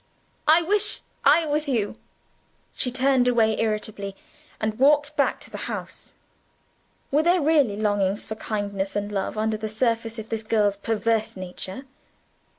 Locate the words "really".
7.39-7.79